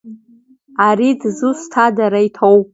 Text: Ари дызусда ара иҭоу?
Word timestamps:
Ари 0.87 1.09
дызусда 1.19 1.85
ара 2.05 2.19
иҭоу? 2.27 2.59